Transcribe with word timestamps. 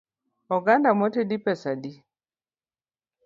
Oganda 0.55 0.89
motedi 0.99 1.37
pesa 1.45 1.69
adi? 1.73 1.93